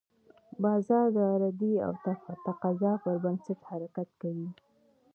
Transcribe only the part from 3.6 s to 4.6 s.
حرکت کوي.